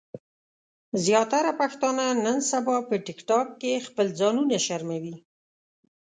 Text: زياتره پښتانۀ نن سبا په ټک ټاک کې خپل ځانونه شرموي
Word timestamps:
زياتره 1.03 1.51
پښتانۀ 1.61 2.07
نن 2.25 2.37
سبا 2.51 2.75
په 2.87 2.95
ټک 3.05 3.19
ټاک 3.29 3.47
کې 3.61 3.83
خپل 3.87 4.05
ځانونه 4.19 4.55
شرموي 4.65 5.15